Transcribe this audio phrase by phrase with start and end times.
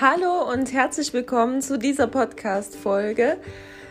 [0.00, 3.36] Hallo und herzlich willkommen zu dieser Podcast-Folge.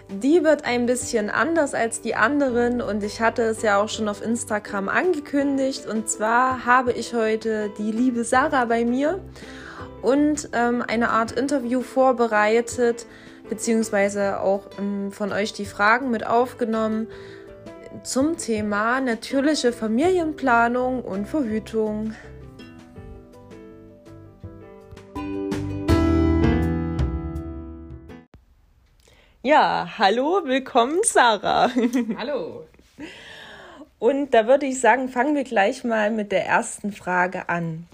[0.09, 4.09] Die wird ein bisschen anders als die anderen und ich hatte es ja auch schon
[4.09, 5.85] auf Instagram angekündigt.
[5.85, 9.21] Und zwar habe ich heute die liebe Sarah bei mir
[10.01, 13.05] und ähm, eine Art Interview vorbereitet,
[13.47, 17.07] beziehungsweise auch ähm, von euch die Fragen mit aufgenommen
[18.03, 22.13] zum Thema natürliche Familienplanung und Verhütung.
[29.45, 31.69] Ja, hallo, willkommen Sarah.
[32.17, 32.65] Hallo.
[33.99, 37.85] Und da würde ich sagen, fangen wir gleich mal mit der ersten Frage an.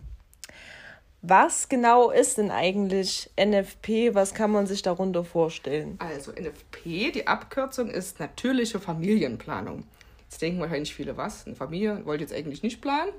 [1.23, 4.13] Was genau ist denn eigentlich NFP?
[4.13, 5.97] Was kann man sich darunter vorstellen?
[5.97, 9.85] Also NFP, die Abkürzung ist natürliche Familienplanung.
[10.29, 11.47] Jetzt denken wahrscheinlich viele, was?
[11.47, 13.11] Eine Familie wollte jetzt eigentlich nicht planen.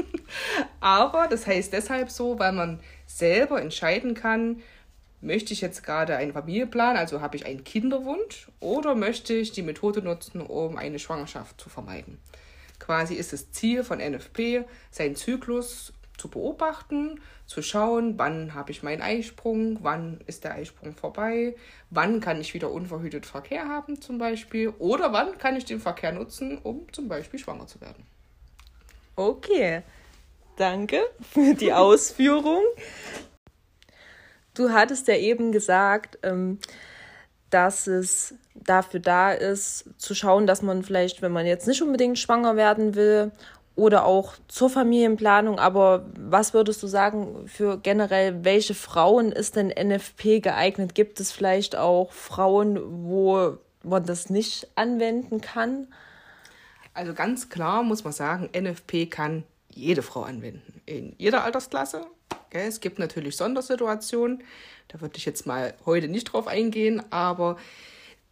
[0.80, 4.62] Aber das heißt deshalb so, weil man selber entscheiden kann,
[5.20, 9.62] möchte ich jetzt gerade einen Familienplan, also habe ich einen Kinderwunsch, oder möchte ich die
[9.62, 12.18] Methode nutzen, um eine Schwangerschaft zu vermeiden.
[12.78, 18.82] Quasi ist das Ziel von NFP, seinen Zyklus zu beobachten, zu schauen, wann habe ich
[18.82, 21.56] meinen Eisprung, wann ist der Eisprung vorbei,
[21.90, 26.12] wann kann ich wieder unverhütet Verkehr haben zum Beispiel, oder wann kann ich den Verkehr
[26.12, 28.06] nutzen, um zum Beispiel schwanger zu werden.
[29.16, 29.82] Okay,
[30.56, 32.62] danke für die Ausführung.
[34.60, 36.58] Du hattest ja eben gesagt, ähm,
[37.48, 42.18] dass es dafür da ist, zu schauen, dass man vielleicht, wenn man jetzt nicht unbedingt
[42.18, 43.32] schwanger werden will
[43.74, 49.68] oder auch zur Familienplanung, aber was würdest du sagen für generell, welche Frauen ist denn
[49.68, 50.94] NFP geeignet?
[50.94, 55.86] Gibt es vielleicht auch Frauen, wo man das nicht anwenden kann?
[56.92, 62.04] Also ganz klar muss man sagen, NFP kann jede Frau anwenden, in jeder Altersklasse
[62.52, 64.42] es gibt natürlich Sondersituationen,
[64.88, 67.56] da würde ich jetzt mal heute nicht drauf eingehen, aber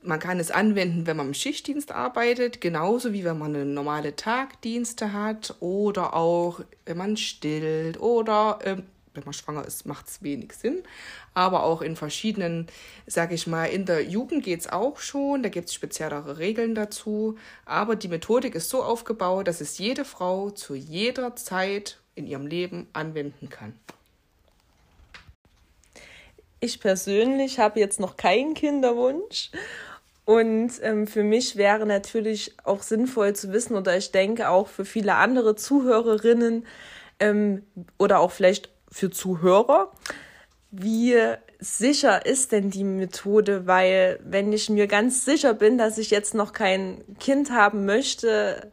[0.02, 4.14] man kann es anwenden, wenn man im Schichtdienst arbeitet, genauso wie wenn man eine normale
[4.14, 8.76] Tagdienste hat oder auch wenn man stillt oder äh,
[9.14, 10.82] wenn man schwanger ist, macht es wenig Sinn.
[11.34, 12.68] Aber auch in verschiedenen,
[13.06, 16.74] sage ich mal, in der Jugend geht es auch schon, da gibt es speziellere Regeln
[16.74, 17.36] dazu.
[17.64, 22.46] Aber die Methodik ist so aufgebaut, dass es jede Frau zu jeder Zeit in ihrem
[22.46, 23.74] Leben anwenden kann.
[26.60, 29.50] Ich persönlich habe jetzt noch keinen Kinderwunsch.
[30.24, 34.84] Und ähm, für mich wäre natürlich auch sinnvoll zu wissen, oder ich denke auch für
[34.84, 36.66] viele andere Zuhörerinnen
[37.18, 37.64] ähm,
[37.98, 39.90] oder auch vielleicht für Zuhörer,
[40.70, 41.16] wie
[41.60, 43.66] sicher ist denn die Methode?
[43.66, 48.70] Weil wenn ich mir ganz sicher bin, dass ich jetzt noch kein Kind haben möchte,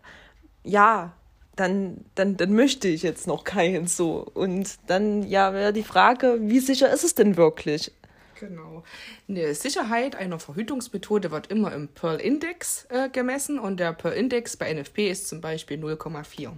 [0.64, 1.14] ja,
[1.56, 4.26] dann, dann, dann möchte ich jetzt noch keinen so.
[4.34, 7.92] Und dann ja wäre die Frage, wie sicher ist es denn wirklich?
[8.40, 8.84] Genau.
[9.30, 15.10] Eine Sicherheit einer Verhütungsmethode wird immer im Pearl-Index äh, gemessen und der Pearl-Index bei NFP
[15.10, 16.52] ist zum Beispiel 0,4.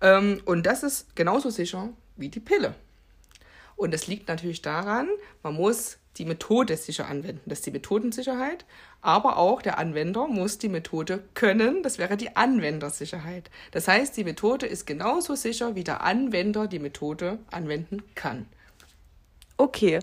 [0.00, 2.74] Ähm, und das ist genauso sicher wie die Pille.
[3.76, 5.08] Und das liegt natürlich daran,
[5.42, 7.40] man muss die Methode sicher anwenden.
[7.46, 8.64] Das ist die Methodensicherheit.
[9.02, 11.82] Aber auch der Anwender muss die Methode können.
[11.82, 13.50] Das wäre die Anwendersicherheit.
[13.70, 18.46] Das heißt, die Methode ist genauso sicher, wie der Anwender die Methode anwenden kann.
[19.60, 19.98] Okay,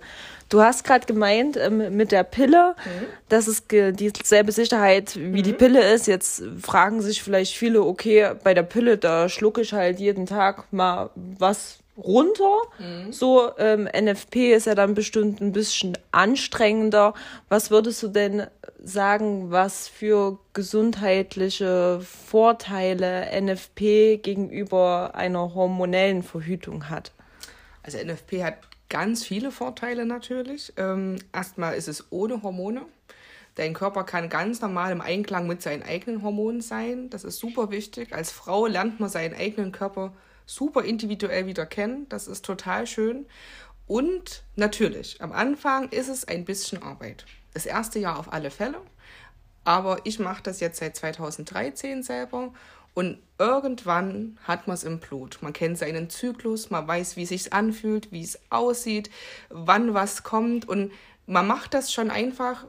[0.50, 3.06] du hast gerade gemeint ähm, mit der Pille, mhm.
[3.28, 5.44] dass es dieselbe Sicherheit wie mhm.
[5.44, 6.06] die Pille ist.
[6.06, 10.72] Jetzt fragen sich vielleicht viele, okay, bei der Pille, da schlucke ich halt jeden Tag
[10.72, 12.56] mal was runter.
[12.80, 13.12] Mhm.
[13.12, 17.14] So, ähm, NFP ist ja dann bestimmt ein bisschen anstrengender.
[17.50, 18.48] Was würdest du denn
[18.84, 27.12] sagen, was für gesundheitliche Vorteile NFP gegenüber einer hormonellen Verhütung hat?
[27.84, 28.56] Also NFP hat
[28.90, 30.74] ganz viele Vorteile natürlich.
[30.78, 32.82] Ähm, erstmal ist es ohne Hormone.
[33.56, 37.10] Dein Körper kann ganz normal im Einklang mit seinen eigenen Hormonen sein.
[37.10, 38.14] Das ist super wichtig.
[38.14, 40.14] Als Frau lernt man seinen eigenen Körper
[40.48, 42.10] super individuell wieder kennen.
[42.10, 43.28] Das ist total schön.
[43.86, 47.26] Und natürlich, am Anfang ist es ein bisschen Arbeit.
[47.54, 48.82] Das erste Jahr auf alle Fälle.
[49.64, 52.54] Aber ich mache das jetzt seit 2013 selber
[52.94, 55.38] und irgendwann hat man es im Blut.
[55.42, 59.12] Man kennt seinen Zyklus, man weiß, wie es sich anfühlt, wie es aussieht,
[59.50, 60.92] wann was kommt und
[61.28, 62.66] man macht das schon einfach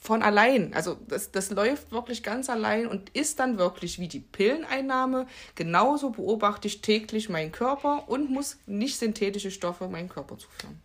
[0.00, 0.74] von allein.
[0.74, 5.26] Also das, das läuft wirklich ganz allein und ist dann wirklich wie die Pilleneinnahme.
[5.54, 10.80] Genauso beobachte ich täglich meinen Körper und muss nicht synthetische Stoffe meinen Körper zuführen.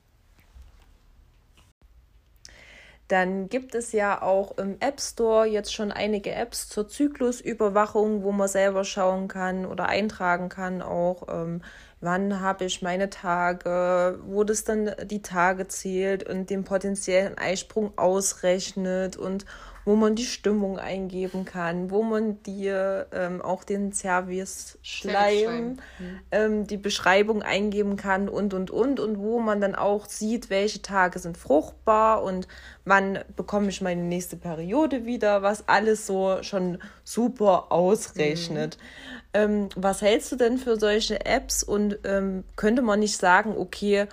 [3.07, 8.31] dann gibt es ja auch im App Store jetzt schon einige Apps zur Zyklusüberwachung, wo
[8.31, 11.61] man selber schauen kann oder eintragen kann, auch ähm,
[12.05, 17.97] wann habe ich meine Tage, wo das dann die Tage zählt und den potenziellen Eisprung
[17.97, 19.45] ausrechnet und
[19.85, 26.19] wo man die Stimmung eingeben kann, wo man dir ähm, auch den Service-Schleim, mhm.
[26.31, 28.99] ähm, die Beschreibung eingeben kann und, und, und.
[28.99, 32.47] Und wo man dann auch sieht, welche Tage sind fruchtbar und
[32.83, 38.77] wann bekomme ich meine nächste Periode wieder, was alles so schon super ausrechnet.
[38.79, 39.24] Mhm.
[39.35, 44.07] Ähm, was hältst du denn für solche Apps und ähm, könnte man nicht sagen, okay,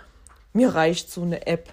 [0.53, 1.69] mir reicht so eine App?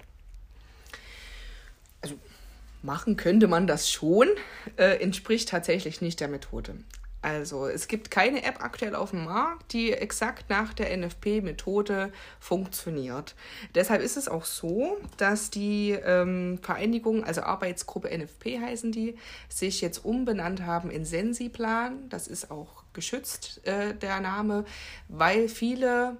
[2.82, 4.28] Machen könnte man das schon,
[4.76, 6.76] äh, entspricht tatsächlich nicht der Methode.
[7.22, 13.34] Also es gibt keine App aktuell auf dem Markt, die exakt nach der NFP-Methode funktioniert.
[13.74, 19.16] Deshalb ist es auch so, dass die ähm, Vereinigung, also Arbeitsgruppe NFP heißen die,
[19.50, 22.08] sich jetzt umbenannt haben in Sensiplan.
[22.08, 24.64] Das ist auch geschützt, äh, der Name,
[25.08, 26.16] weil viele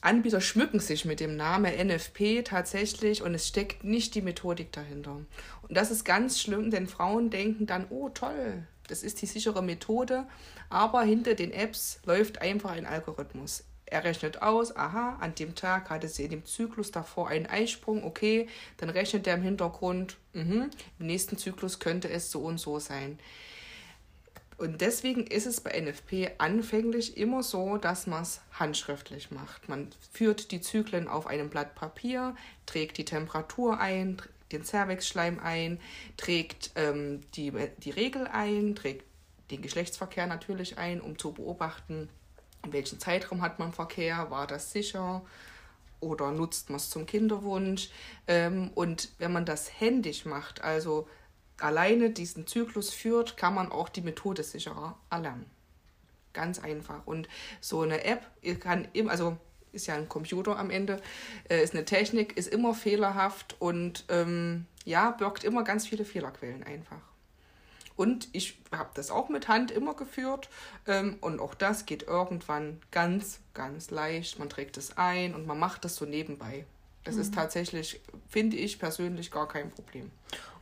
[0.00, 5.16] Anbieter schmücken sich mit dem Namen NFP tatsächlich und es steckt nicht die Methodik dahinter.
[5.62, 9.62] Und das ist ganz schlimm, denn Frauen denken dann, oh toll, das ist die sichere
[9.62, 10.26] Methode,
[10.68, 13.64] aber hinter den Apps läuft einfach ein Algorithmus.
[13.86, 18.04] Er rechnet aus, aha, an dem Tag hatte sie in dem Zyklus davor einen Eisprung,
[18.04, 20.68] okay, dann rechnet er im Hintergrund, mh,
[20.98, 23.18] im nächsten Zyklus könnte es so und so sein.
[24.58, 29.68] Und deswegen ist es bei NFP anfänglich immer so, dass man es handschriftlich macht.
[29.68, 32.34] Man führt die Zyklen auf einem Blatt Papier,
[32.66, 34.20] trägt die Temperatur ein,
[34.52, 35.80] den Cervixschleim ein,
[36.16, 39.04] trägt ähm, die, die Regel ein, trägt
[39.50, 42.08] den Geschlechtsverkehr natürlich ein, um zu beobachten,
[42.64, 45.22] in welchem Zeitraum hat man Verkehr, war das sicher
[46.00, 47.90] oder nutzt man es zum Kinderwunsch.
[48.26, 51.08] Ähm, und wenn man das händisch macht, also
[51.58, 55.46] alleine diesen Zyklus führt, kann man auch die Methode sicherer erlernen.
[56.32, 57.06] Ganz einfach.
[57.06, 57.28] Und
[57.60, 58.24] so eine App
[58.60, 59.36] kann immer, also
[59.72, 61.00] ist ja ein Computer am Ende,
[61.48, 66.62] äh, ist eine Technik, ist immer fehlerhaft und ähm, ja, birgt immer ganz viele Fehlerquellen
[66.62, 67.00] einfach.
[67.96, 70.48] Und ich habe das auch mit Hand immer geführt
[70.86, 74.38] ähm, und auch das geht irgendwann ganz, ganz leicht.
[74.38, 76.64] Man trägt es ein und man macht das so nebenbei.
[77.02, 77.22] Das mhm.
[77.22, 80.12] ist tatsächlich, finde ich persönlich, gar kein Problem.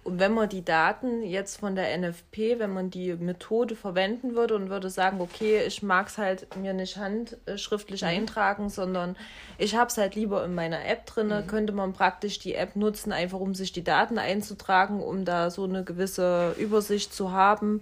[0.06, 4.54] Und wenn man die Daten jetzt von der NFP, wenn man die Methode verwenden würde
[4.54, 8.08] und würde sagen, okay, ich mag es halt mir nicht handschriftlich mhm.
[8.08, 9.16] eintragen, sondern
[9.58, 11.48] ich habe es halt lieber in meiner App drin, mhm.
[11.48, 15.64] könnte man praktisch die App nutzen, einfach um sich die Daten einzutragen, um da so
[15.64, 17.80] eine gewisse Übersicht zu haben.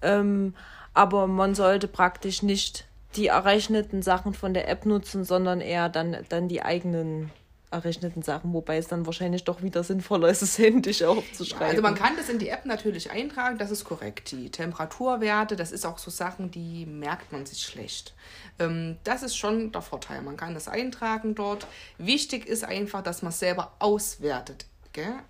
[0.00, 0.54] Ähm,
[0.94, 6.16] aber man sollte praktisch nicht die errechneten Sachen von der App nutzen, sondern eher dann,
[6.30, 7.30] dann die eigenen
[7.70, 11.68] errechneten Sachen, wobei es dann wahrscheinlich doch wieder sinnvoller ist, es händisch aufzuschreiben.
[11.68, 14.32] Also man kann das in die App natürlich eintragen, das ist korrekt.
[14.32, 18.14] Die Temperaturwerte, das ist auch so Sachen, die merkt man sich schlecht.
[18.58, 20.22] Ähm, das ist schon der Vorteil.
[20.22, 21.66] Man kann das eintragen dort.
[21.98, 24.66] Wichtig ist einfach, dass man es selber auswertet.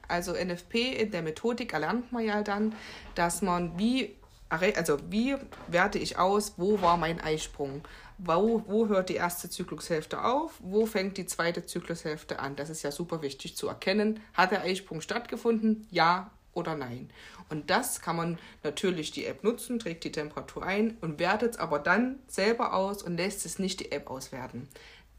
[0.06, 2.74] Also NFP in der Methodik erlernt man ja dann,
[3.14, 4.16] dass man wie
[4.48, 5.36] also wie
[5.66, 7.82] werte ich aus, wo war mein Eisprung?
[8.18, 12.56] wo, wo hört die erste Zyklushälfte auf, wo fängt die zweite Zyklushälfte an.
[12.56, 14.20] Das ist ja super wichtig zu erkennen.
[14.34, 15.86] Hat der Eisprung stattgefunden?
[15.90, 17.10] Ja oder nein.
[17.48, 21.58] Und das kann man natürlich die App nutzen, trägt die Temperatur ein und wertet es
[21.58, 24.68] aber dann selber aus und lässt es nicht die App auswerten.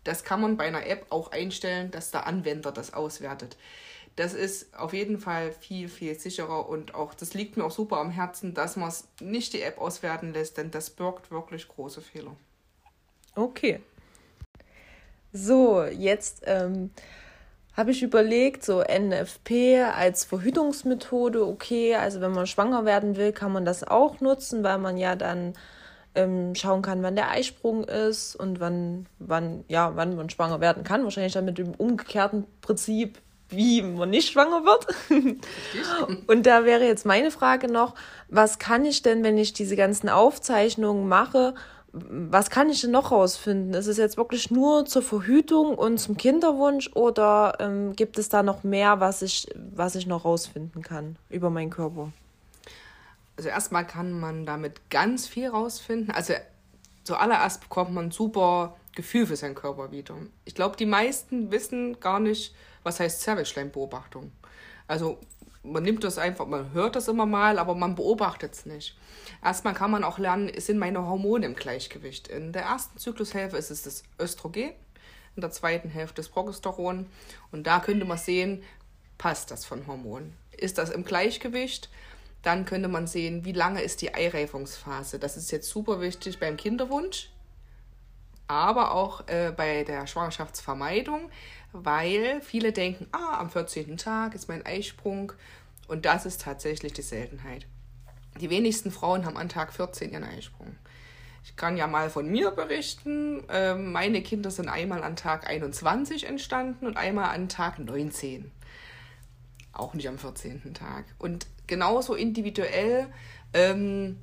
[0.03, 3.56] Das kann man bei einer App auch einstellen, dass der Anwender das auswertet.
[4.19, 7.99] Das ist auf jeden Fall viel, viel sicherer und auch, das liegt mir auch super
[7.99, 12.02] am Herzen, dass man es nicht die App auswerten lässt, denn das birgt wirklich große
[12.02, 12.35] Fehler.
[13.38, 13.80] Okay.
[15.31, 16.92] So, jetzt ähm,
[17.78, 23.54] habe ich überlegt, so NFP als Verhütungsmethode, okay, also wenn man schwanger werden will, kann
[23.54, 25.54] man das auch nutzen, weil man ja dann
[26.14, 30.83] ähm, schauen kann, wann der Eisprung ist und wann, wann, ja, wann man schwanger werden
[30.83, 31.06] kann.
[31.06, 34.87] Wahrscheinlich dann mit dem umgekehrten Prinzip, wie man nicht schwanger wird.
[36.27, 37.95] und da wäre jetzt meine Frage noch,
[38.29, 41.56] was kann ich denn, wenn ich diese ganzen Aufzeichnungen mache,
[41.91, 43.73] was kann ich denn noch rausfinden?
[43.73, 48.44] Ist es jetzt wirklich nur zur Verhütung und zum Kinderwunsch oder ähm, gibt es da
[48.44, 52.11] noch mehr, was ich, was ich noch rausfinden kann über meinen Körper?
[53.37, 56.13] Also erstmal kann man damit ganz viel rausfinden.
[56.13, 56.33] Also
[57.06, 60.15] zuallererst bekommt man super Gefühl für seinen Körper wieder.
[60.45, 62.53] Ich glaube, die meisten wissen gar nicht,
[62.83, 64.31] was heißt Zervixschleimbeobachtung.
[64.87, 65.19] Also
[65.63, 68.97] man nimmt das einfach, man hört das immer mal, aber man beobachtet es nicht.
[69.44, 72.27] Erstmal kann man auch lernen, sind meine Hormone im Gleichgewicht.
[72.27, 74.71] In der ersten Zyklushälfte ist es das Östrogen,
[75.35, 77.07] in der zweiten Hälfte das Progesteron.
[77.51, 78.63] Und da könnte man sehen,
[79.18, 80.33] passt das von Hormonen.
[80.57, 81.89] ist das im Gleichgewicht.
[82.41, 85.19] Dann könnte man sehen, wie lange ist die Eireifungsphase.
[85.19, 87.29] Das ist jetzt super wichtig beim Kinderwunsch,
[88.49, 91.29] aber auch äh, bei der Schwangerschaftsvermeidung,
[91.71, 93.95] weil viele denken, ah, am 14.
[93.95, 95.31] Tag ist mein Eisprung
[95.87, 97.68] und das ist tatsächlich die Seltenheit.
[98.41, 100.75] Die wenigsten Frauen haben an Tag 14 ihren Eisprung.
[101.44, 103.44] Ich kann ja mal von mir berichten.
[103.49, 108.51] Ähm, meine Kinder sind einmal an Tag 21 entstanden und einmal an Tag 19.
[109.73, 110.73] Auch nicht am 14.
[110.73, 111.06] Tag.
[111.19, 113.07] Und genauso individuell
[113.53, 114.18] ähm,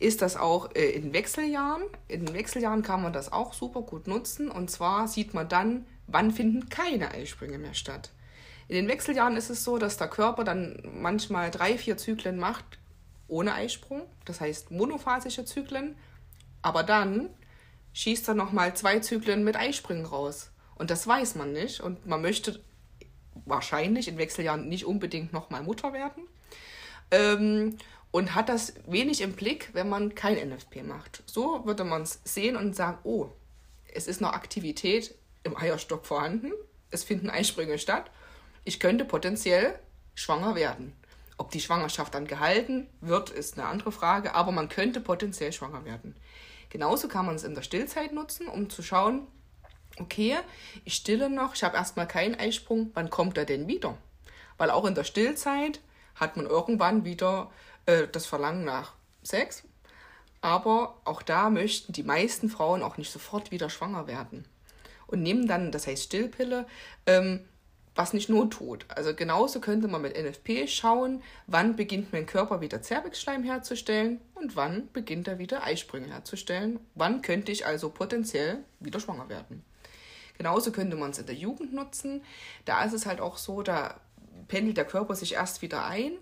[0.00, 1.82] ist das auch äh, in Wechseljahren.
[2.08, 4.50] In Wechseljahren kann man das auch super gut nutzen.
[4.50, 8.10] Und zwar sieht man dann, wann finden keine Eisprünge mehr statt.
[8.66, 12.64] In den Wechseljahren ist es so, dass der Körper dann manchmal drei, vier Zyklen macht
[13.28, 15.96] ohne Eisprung, das heißt monophasische Zyklen,
[16.62, 17.30] aber dann
[17.92, 20.50] schießt er nochmal zwei Zyklen mit Eisprüngen raus.
[20.74, 21.80] Und das weiß man nicht.
[21.80, 22.60] Und man möchte
[23.44, 26.24] wahrscheinlich in Wechseljahren nicht unbedingt nochmal Mutter werden.
[27.10, 27.76] Ähm,
[28.10, 31.22] und hat das wenig im Blick, wenn man kein NFP macht.
[31.26, 33.28] So würde man es sehen und sagen, oh,
[33.92, 36.52] es ist noch Aktivität im Eierstock vorhanden,
[36.90, 38.10] es finden Eisprünge statt,
[38.64, 39.78] ich könnte potenziell
[40.14, 40.92] schwanger werden.
[41.38, 45.84] Ob die Schwangerschaft dann gehalten wird, ist eine andere Frage, aber man könnte potenziell schwanger
[45.84, 46.14] werden.
[46.68, 49.26] Genauso kann man es in der Stillzeit nutzen, um zu schauen,
[49.98, 50.36] okay,
[50.84, 53.96] ich stille noch, ich habe erstmal keinen Eisprung, wann kommt er denn wieder?
[54.58, 55.80] Weil auch in der Stillzeit
[56.14, 57.50] hat man irgendwann wieder
[57.90, 58.92] äh, das Verlangen nach
[59.22, 59.64] Sex.
[60.40, 64.46] Aber auch da möchten die meisten Frauen auch nicht sofort wieder schwanger werden.
[65.06, 66.66] Und nehmen dann, das heißt Stillpille,
[67.06, 67.40] ähm,
[67.94, 68.86] was nicht Not tut.
[68.88, 74.56] Also genauso könnte man mit NFP schauen, wann beginnt mein Körper wieder Zervixschleim herzustellen und
[74.56, 76.78] wann beginnt er wieder Eisprünge herzustellen.
[76.94, 79.64] Wann könnte ich also potenziell wieder schwanger werden.
[80.38, 82.22] Genauso könnte man es in der Jugend nutzen.
[82.64, 84.00] Da ist es halt auch so, da
[84.48, 86.12] pendelt der Körper sich erst wieder ein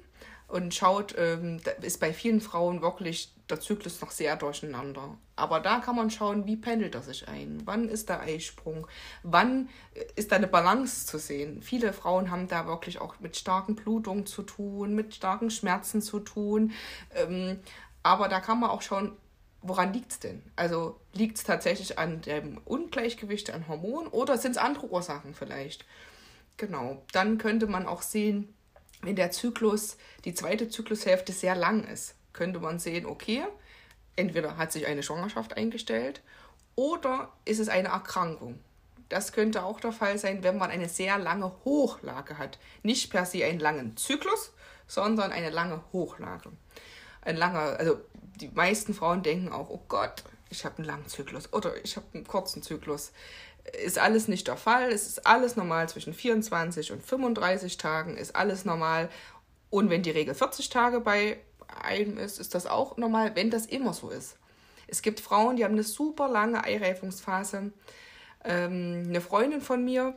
[0.48, 5.16] und schaut, ähm, ist bei vielen Frauen wirklich der Zyklus noch sehr durcheinander.
[5.36, 7.62] Aber da kann man schauen, wie pendelt er sich ein?
[7.64, 8.86] Wann ist der Eisprung?
[9.22, 9.68] Wann
[10.16, 11.62] ist da eine Balance zu sehen?
[11.62, 16.20] Viele Frauen haben da wirklich auch mit starken Blutungen zu tun, mit starken Schmerzen zu
[16.20, 16.72] tun.
[17.14, 17.60] Ähm,
[18.02, 19.12] aber da kann man auch schauen,
[19.60, 20.42] woran liegt es denn?
[20.56, 25.84] Also liegt es tatsächlich an dem Ungleichgewicht an Hormonen oder sind es andere Ursachen vielleicht?
[26.56, 28.54] Genau, dann könnte man auch sehen,
[29.02, 33.44] wenn der Zyklus, die zweite Zyklushälfte sehr lang ist, könnte man sehen, okay,
[34.16, 36.22] entweder hat sich eine Schwangerschaft eingestellt
[36.74, 38.58] oder ist es eine Erkrankung.
[39.08, 42.58] Das könnte auch der Fall sein, wenn man eine sehr lange Hochlage hat.
[42.82, 44.52] Nicht per se einen langen Zyklus,
[44.86, 46.50] sondern eine lange Hochlage.
[47.22, 47.98] Ein langer, also
[48.40, 52.06] die meisten Frauen denken auch, oh Gott, ich habe einen langen Zyklus oder ich habe
[52.14, 53.12] einen kurzen Zyklus
[53.84, 54.90] ist alles nicht der Fall.
[54.90, 59.08] Es ist alles normal zwischen 24 und 35 Tagen, ist alles normal.
[59.70, 61.38] Und wenn die Regel 40 Tage bei
[61.82, 64.36] einem ist, ist das auch normal, wenn das immer so ist.
[64.86, 67.72] Es gibt Frauen, die haben eine super lange Eireifungsphase.
[68.44, 70.14] Ähm, eine Freundin von mir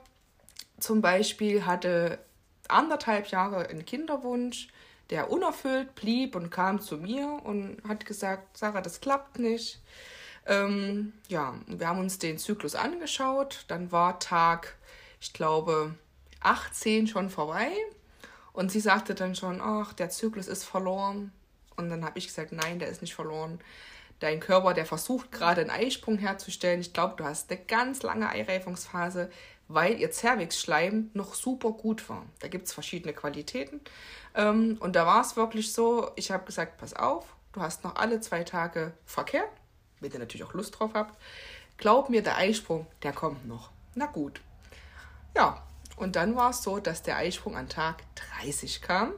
[0.79, 2.19] zum Beispiel hatte
[2.67, 4.69] anderthalb Jahre einen Kinderwunsch,
[5.09, 9.81] der unerfüllt blieb und kam zu mir und hat gesagt, Sarah, das klappt nicht.
[10.45, 13.65] Ähm, ja, wir haben uns den Zyklus angeschaut.
[13.67, 14.75] Dann war Tag,
[15.19, 15.95] ich glaube,
[16.41, 17.69] 18 schon vorbei.
[18.53, 21.31] Und sie sagte dann schon, ach, der Zyklus ist verloren.
[21.77, 23.59] Und dann habe ich gesagt, nein, der ist nicht verloren.
[24.19, 26.81] Dein Körper, der versucht gerade einen Eisprung herzustellen.
[26.81, 29.31] Ich glaube, du hast eine ganz lange Eireifungsphase,
[29.67, 32.25] weil ihr Cervixschleim noch super gut war.
[32.39, 33.79] Da gibt es verschiedene Qualitäten.
[34.35, 37.95] Ähm, und da war es wirklich so, ich habe gesagt, pass auf, du hast noch
[37.95, 39.45] alle zwei Tage Verkehr
[40.01, 41.17] wenn ihr natürlich auch Lust drauf habt.
[41.77, 43.69] Glaub mir, der Eisprung, der kommt noch.
[43.95, 44.41] Na gut.
[45.35, 45.63] Ja,
[45.95, 48.03] und dann war es so, dass der Eisprung an Tag
[48.41, 49.13] 30 kam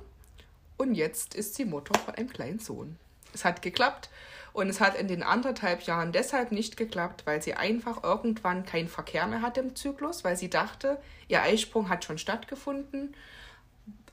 [0.78, 2.98] und jetzt ist sie Mutter von einem kleinen Sohn.
[3.34, 4.10] Es hat geklappt
[4.54, 8.88] und es hat in den anderthalb Jahren deshalb nicht geklappt, weil sie einfach irgendwann keinen
[8.88, 13.16] Verkehr mehr hatte im Zyklus, weil sie dachte, ihr Eisprung hat schon stattgefunden.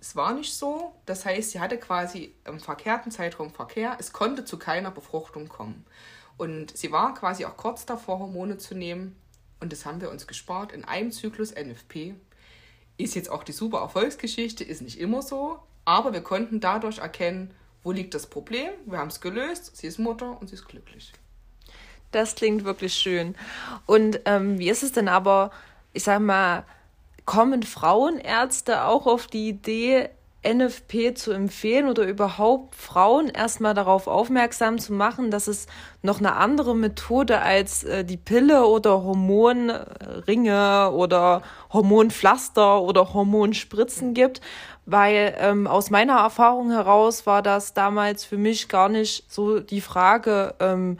[0.00, 0.94] Es war nicht so.
[1.04, 3.96] Das heißt, sie hatte quasi im verkehrten Zeitraum Verkehr.
[3.98, 5.84] Es konnte zu keiner Befruchtung kommen.
[6.40, 9.14] Und sie war quasi auch kurz davor, Hormone zu nehmen.
[9.60, 12.14] Und das haben wir uns gespart in einem Zyklus NFP.
[12.96, 15.58] Ist jetzt auch die super Erfolgsgeschichte, ist nicht immer so.
[15.84, 18.70] Aber wir konnten dadurch erkennen, wo liegt das Problem.
[18.86, 19.76] Wir haben es gelöst.
[19.76, 21.12] Sie ist Mutter und sie ist glücklich.
[22.10, 23.36] Das klingt wirklich schön.
[23.84, 25.50] Und ähm, wie ist es denn aber,
[25.92, 26.64] ich sag mal,
[27.26, 30.08] kommen Frauenärzte auch auf die Idee,
[30.42, 35.66] NFP zu empfehlen oder überhaupt Frauen erstmal darauf aufmerksam zu machen, dass es
[36.02, 41.42] noch eine andere Methode als äh, die Pille oder Hormonringe oder
[41.72, 44.40] Hormonpflaster oder Hormonspritzen gibt,
[44.86, 49.82] weil ähm, aus meiner Erfahrung heraus war das damals für mich gar nicht so die
[49.82, 50.98] Frage, ähm,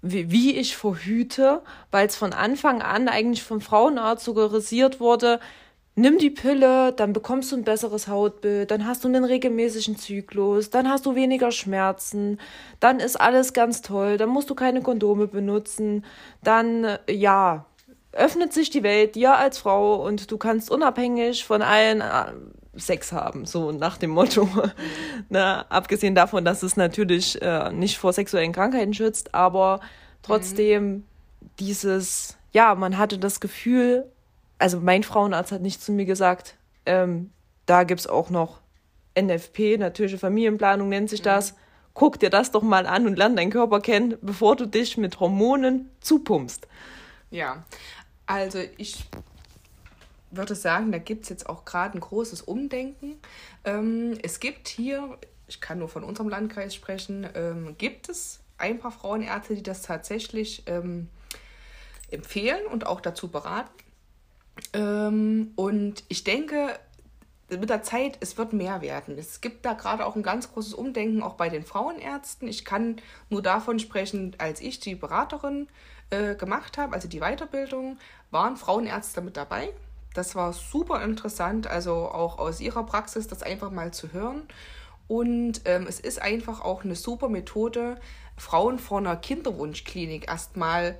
[0.00, 5.38] wie, wie ich verhüte, weil es von Anfang an eigentlich vom Frauenarzt suggerisiert wurde,
[5.98, 10.70] nimm die Pille, dann bekommst du ein besseres Hautbild, dann hast du einen regelmäßigen Zyklus,
[10.70, 12.38] dann hast du weniger Schmerzen,
[12.80, 16.04] dann ist alles ganz toll, dann musst du keine Kondome benutzen,
[16.42, 17.66] dann ja,
[18.12, 22.32] öffnet sich die Welt dir als Frau und du kannst unabhängig von allen äh,
[22.76, 24.48] Sex haben, so nach dem Motto.
[25.28, 29.80] Na, abgesehen davon, dass es natürlich äh, nicht vor sexuellen Krankheiten schützt, aber
[30.22, 31.04] trotzdem mhm.
[31.58, 34.06] dieses, ja, man hatte das Gefühl,
[34.58, 37.30] also mein Frauenarzt hat nicht zu mir gesagt, ähm,
[37.66, 38.60] da gibt es auch noch
[39.18, 41.52] NFP, natürliche Familienplanung nennt sich das.
[41.52, 41.56] Mhm.
[41.94, 45.18] Guck dir das doch mal an und lern deinen Körper kennen, bevor du dich mit
[45.18, 46.68] Hormonen zupumpst.
[47.30, 47.64] Ja,
[48.26, 49.04] also ich
[50.30, 53.16] würde sagen, da gibt es jetzt auch gerade ein großes Umdenken.
[53.64, 58.78] Ähm, es gibt hier, ich kann nur von unserem Landkreis sprechen, ähm, gibt es ein
[58.78, 61.08] paar Frauenärzte, die das tatsächlich ähm,
[62.10, 63.70] empfehlen und auch dazu beraten.
[64.72, 66.78] Ähm, und ich denke,
[67.50, 69.16] mit der Zeit, es wird mehr werden.
[69.18, 72.46] Es gibt da gerade auch ein ganz großes Umdenken, auch bei den Frauenärzten.
[72.46, 72.96] Ich kann
[73.30, 75.68] nur davon sprechen, als ich die Beraterin
[76.10, 77.98] äh, gemacht habe, also die Weiterbildung,
[78.30, 79.70] waren Frauenärzte mit dabei.
[80.12, 84.42] Das war super interessant, also auch aus ihrer Praxis das einfach mal zu hören.
[85.06, 87.98] Und ähm, es ist einfach auch eine super Methode,
[88.36, 90.98] Frauen vor einer Kinderwunschklinik erstmal,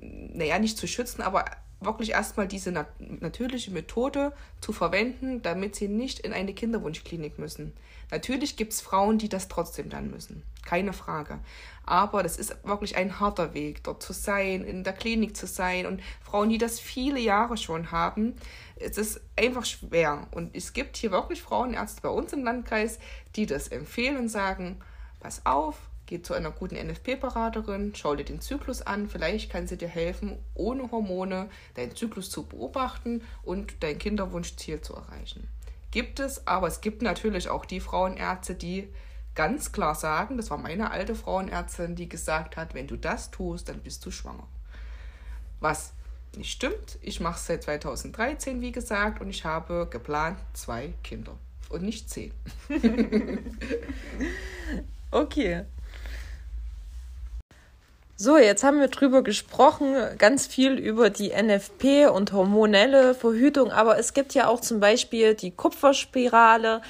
[0.00, 1.46] naja, nicht zu schützen, aber
[1.80, 7.72] wirklich erstmal diese nat natürliche Methode zu verwenden, damit sie nicht in eine Kinderwunschklinik müssen.
[8.10, 11.40] Natürlich gibt es Frauen, die das trotzdem dann müssen, keine Frage.
[11.84, 15.86] Aber das ist wirklich ein harter Weg, dort zu sein, in der Klinik zu sein
[15.86, 18.34] und Frauen, die das viele Jahre schon haben,
[18.76, 20.26] es ist einfach schwer.
[20.30, 22.98] Und es gibt hier wirklich Frauenärzte bei uns im Landkreis,
[23.36, 24.80] die das empfehlen und sagen,
[25.20, 25.76] pass auf,
[26.08, 30.38] Geh zu einer guten NFP-Beraterin, schau dir den Zyklus an, vielleicht kann sie dir helfen,
[30.54, 35.46] ohne Hormone deinen Zyklus zu beobachten und dein Kinderwunschziel zu erreichen.
[35.90, 38.88] Gibt es, aber es gibt natürlich auch die Frauenärzte, die
[39.34, 43.68] ganz klar sagen, das war meine alte Frauenärztin, die gesagt hat, wenn du das tust,
[43.68, 44.48] dann bist du schwanger.
[45.60, 45.92] Was
[46.38, 46.98] nicht stimmt.
[47.02, 51.36] Ich mache es seit 2013, wie gesagt, und ich habe geplant zwei Kinder
[51.68, 52.32] und nicht zehn.
[55.10, 55.66] okay.
[58.20, 63.96] So, jetzt haben wir drüber gesprochen, ganz viel über die NFP und hormonelle Verhütung, aber
[63.96, 66.82] es gibt ja auch zum Beispiel die Kupferspirale.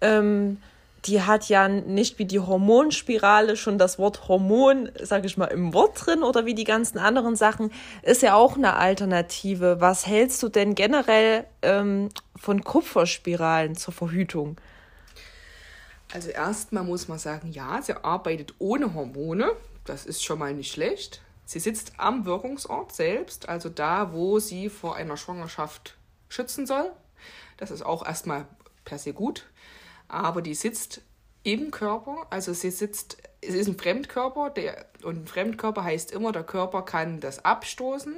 [0.00, 0.60] Ähm,
[1.04, 5.72] die hat ja nicht wie die Hormonspirale schon das Wort Hormon, sag ich mal, im
[5.72, 7.70] Wort drin oder wie die ganzen anderen Sachen,
[8.02, 9.80] ist ja auch eine Alternative.
[9.80, 14.56] Was hältst du denn generell ähm, von Kupferspiralen zur Verhütung?
[16.12, 19.52] Also erstmal muss man sagen, ja, sie arbeitet ohne Hormone.
[19.84, 21.22] Das ist schon mal nicht schlecht.
[21.44, 25.96] Sie sitzt am Wirkungsort selbst, also da, wo sie vor einer Schwangerschaft
[26.28, 26.90] schützen soll.
[27.56, 28.46] Das ist auch erstmal
[28.84, 29.46] per se gut.
[30.08, 31.02] Aber die sitzt
[31.42, 36.32] im Körper, also sie sitzt, es ist ein Fremdkörper, der, und ein Fremdkörper heißt immer,
[36.32, 38.16] der Körper kann das abstoßen.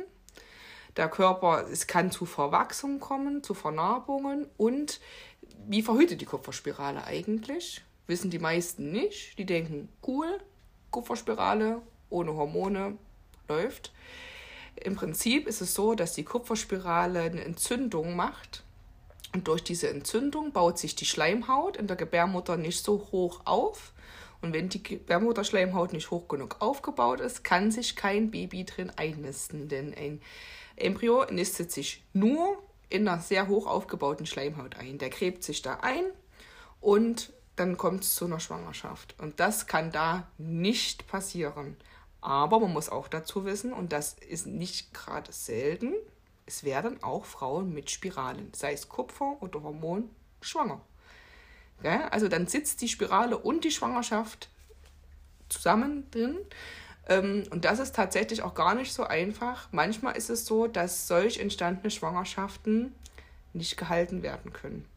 [0.96, 5.00] Der Körper, es kann zu Verwachsungen kommen, zu Vernarbungen und
[5.66, 7.82] wie verhütet die Kupferspirale eigentlich?
[8.06, 9.38] Wissen die meisten nicht.
[9.38, 10.38] Die denken, cool,
[10.94, 12.96] Kupferspirale ohne Hormone
[13.48, 13.92] läuft.
[14.76, 18.62] Im Prinzip ist es so, dass die Kupferspirale eine Entzündung macht.
[19.34, 23.92] Und durch diese Entzündung baut sich die Schleimhaut in der Gebärmutter nicht so hoch auf.
[24.40, 29.68] Und wenn die Gebärmutterschleimhaut nicht hoch genug aufgebaut ist, kann sich kein Baby drin einnisten.
[29.68, 30.22] Denn ein
[30.76, 34.98] Embryo nistet sich nur in einer sehr hoch aufgebauten Schleimhaut ein.
[34.98, 36.04] Der gräbt sich da ein
[36.80, 39.14] und dann kommt es zu einer Schwangerschaft.
[39.18, 41.76] Und das kann da nicht passieren.
[42.20, 45.92] Aber man muss auch dazu wissen, und das ist nicht gerade selten,
[46.46, 50.80] es werden auch Frauen mit Spiralen, sei es Kupfer oder Hormon, schwanger.
[51.82, 54.48] Ja, also dann sitzt die Spirale und die Schwangerschaft
[55.48, 56.38] zusammen drin.
[57.08, 59.68] Ähm, und das ist tatsächlich auch gar nicht so einfach.
[59.72, 62.94] Manchmal ist es so, dass solch entstandene Schwangerschaften
[63.52, 64.88] nicht gehalten werden können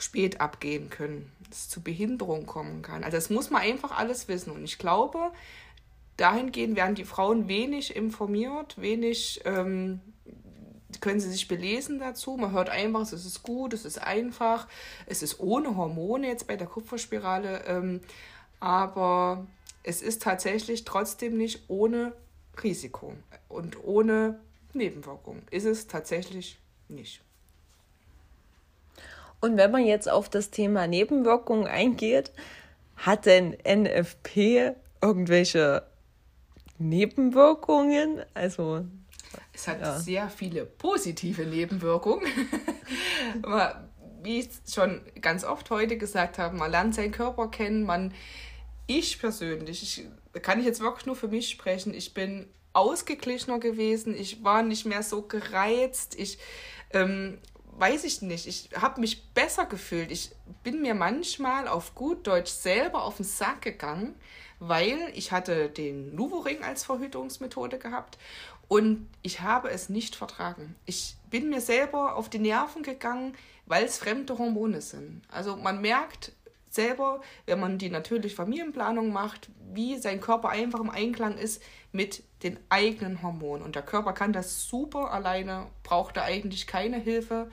[0.00, 3.04] spät abgehen können, es zu Behinderung kommen kann.
[3.04, 4.50] Also das muss man einfach alles wissen.
[4.50, 5.32] Und ich glaube,
[6.16, 10.00] dahingehend werden die Frauen wenig informiert, wenig, ähm,
[11.00, 12.36] können Sie sich belesen dazu.
[12.36, 14.68] Man hört einfach, es ist gut, es ist einfach,
[15.06, 18.00] es ist ohne Hormone jetzt bei der Kupferspirale, ähm,
[18.60, 19.46] aber
[19.82, 22.12] es ist tatsächlich trotzdem nicht ohne
[22.62, 23.14] Risiko
[23.48, 24.40] und ohne
[24.72, 25.42] Nebenwirkung.
[25.50, 26.58] Ist es tatsächlich
[26.88, 27.22] nicht.
[29.40, 32.32] Und wenn man jetzt auf das Thema Nebenwirkungen eingeht,
[32.96, 35.84] hat denn NFP irgendwelche
[36.78, 38.22] Nebenwirkungen?
[38.34, 38.84] Also
[39.52, 39.98] es hat ja.
[39.98, 42.26] sehr viele positive Nebenwirkungen.
[43.42, 43.88] Aber
[44.22, 48.14] wie ich schon ganz oft heute gesagt habe, man lernt seinen Körper kennen, man
[48.86, 54.16] ich persönlich, ich, kann ich jetzt wirklich nur für mich sprechen, ich bin ausgeglichener gewesen,
[54.16, 56.38] ich war nicht mehr so gereizt, ich
[56.92, 57.38] ähm,
[57.78, 60.10] weiß ich nicht, ich habe mich besser gefühlt.
[60.10, 64.14] Ich bin mir manchmal auf gut Deutsch selber auf den Sack gegangen,
[64.58, 68.18] weil ich hatte den Nuvo-Ring als Verhütungsmethode gehabt
[68.68, 70.74] und ich habe es nicht vertragen.
[70.84, 73.34] Ich bin mir selber auf die Nerven gegangen,
[73.66, 75.22] weil es fremde Hormone sind.
[75.28, 76.32] Also man merkt
[76.70, 82.22] selber, wenn man die natürliche Familienplanung macht, wie sein Körper einfach im Einklang ist mit
[82.42, 83.64] den eigenen Hormonen.
[83.64, 87.50] Und der Körper kann das super alleine, braucht da eigentlich keine Hilfe.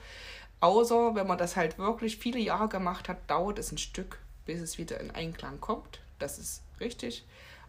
[0.60, 4.60] Außer wenn man das halt wirklich viele Jahre gemacht hat, dauert es ein Stück, bis
[4.60, 6.00] es wieder in Einklang kommt.
[6.18, 7.24] Das ist richtig.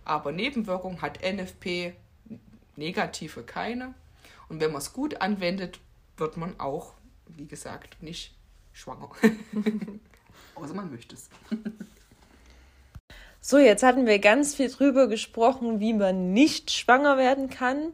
[0.06, 1.94] Aber Nebenwirkung hat NFP
[2.76, 3.94] negative keine.
[4.50, 5.80] Und wenn man es gut anwendet,
[6.16, 6.94] wird man auch,
[7.28, 8.34] wie gesagt, nicht
[8.72, 9.10] schwanger.
[10.60, 11.30] Außer man möchte es.
[13.40, 17.94] So, jetzt hatten wir ganz viel drüber gesprochen, wie man nicht schwanger werden kann.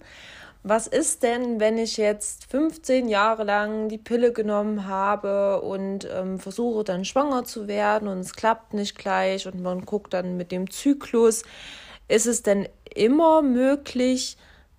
[0.64, 6.40] Was ist denn, wenn ich jetzt 15 Jahre lang die Pille genommen habe und ähm,
[6.40, 10.52] versuche dann schwanger zu werden und es klappt nicht gleich und man guckt dann mit
[10.52, 11.44] dem Zyklus?
[12.08, 14.38] Ist es denn immer möglich,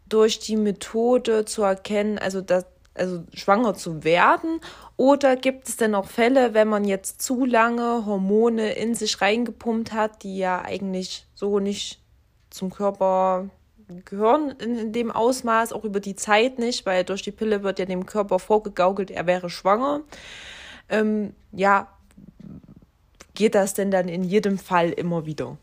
[0.09, 4.61] durch die Methode zu erkennen, also dass also schwanger zu werden?
[4.96, 9.92] Oder gibt es denn auch Fälle, wenn man jetzt zu lange Hormone in sich reingepumpt
[9.92, 12.00] hat, die ja eigentlich so nicht
[12.50, 13.50] zum Körper
[14.04, 17.85] gehören in, dem Ausmaß, auch über die Zeit nicht, weil durch die Pille wird ja
[17.85, 20.02] dem Körper vorgegaukelt, er wäre schwanger.
[20.88, 21.88] Ähm, ja,
[23.35, 25.59] geht das denn dann in jedem Fall immer wieder?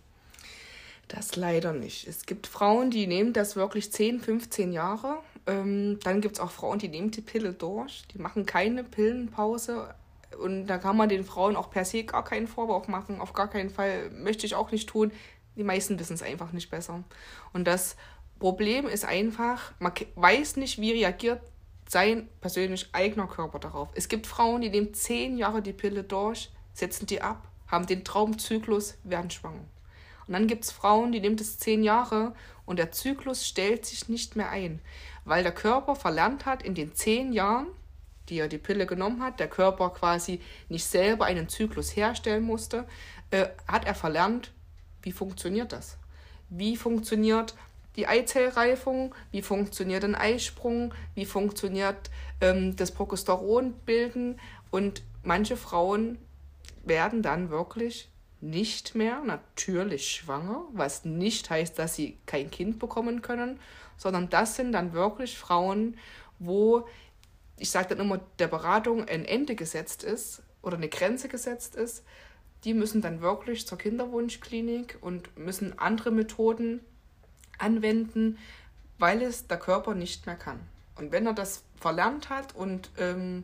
[1.08, 2.08] Das leider nicht.
[2.08, 5.18] Es gibt Frauen, die nehmen das wirklich 10, 15 Jahre.
[5.52, 8.04] Ähm, dann gibt es auch Frauen, die nehmen die Pille durch.
[8.14, 9.94] Die machen keine Pillenpause.
[10.42, 13.20] Und da kann man den Frauen auch per se gar keinen Vorwurf machen.
[13.20, 15.12] Auf gar keinen Fall möchte ich auch nicht tun.
[15.58, 17.04] Die meisten wissen es einfach nicht besser.
[17.52, 17.98] Und das
[18.40, 21.42] Problem ist einfach, man weiß nicht, wie reagiert
[21.88, 23.90] sein persönlich eigener Körper darauf.
[23.94, 28.06] Es gibt Frauen, die nehmen 10 Jahre die Pille durch, setzen die ab, haben den
[28.06, 29.66] Traumzyklus, werden schwanger.
[30.28, 32.34] Und dann gibt es Frauen, die nimmt es zehn Jahre
[32.66, 34.80] und der Zyklus stellt sich nicht mehr ein,
[35.26, 37.68] weil der Körper verlernt hat, in den zehn Jahren,
[38.30, 42.88] die er die Pille genommen hat, der Körper quasi nicht selber einen Zyklus herstellen musste,
[43.32, 44.52] äh, hat er verlernt,
[45.02, 45.98] wie funktioniert das?
[46.50, 47.56] Wie funktioniert
[47.96, 56.18] die Eizellreifung, wie funktioniert ein Eisprung, wie funktioniert ähm, das Progesteronbilden und manche Frauen
[56.84, 63.22] werden dann wirklich nicht mehr natürlich schwanger, was nicht heißt, dass sie kein Kind bekommen
[63.22, 63.60] können,
[64.02, 65.96] sondern das sind dann wirklich Frauen,
[66.40, 66.88] wo,
[67.60, 72.04] ich sage dann immer, der Beratung ein Ende gesetzt ist oder eine Grenze gesetzt ist.
[72.64, 76.80] Die müssen dann wirklich zur Kinderwunschklinik und müssen andere Methoden
[77.60, 78.40] anwenden,
[78.98, 80.60] weil es der Körper nicht mehr kann.
[80.96, 83.44] Und wenn er das verlernt hat und ähm,